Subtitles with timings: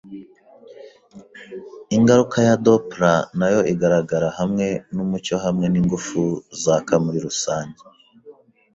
[1.97, 6.21] Ingaruka ya Doppler nayo igaragara hamwe numucyo hamwe ningufu
[6.63, 7.81] zaka muri rusange.